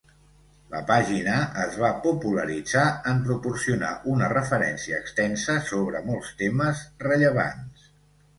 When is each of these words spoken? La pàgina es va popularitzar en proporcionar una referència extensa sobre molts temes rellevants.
La 0.75 0.79
pàgina 0.91 1.33
es 1.63 1.75
va 1.83 1.91
popularitzar 2.05 2.85
en 3.11 3.21
proporcionar 3.27 3.91
una 4.15 4.31
referència 4.33 4.99
extensa 5.03 5.59
sobre 5.69 6.03
molts 6.09 6.33
temes 6.43 6.83
rellevants. 7.07 7.89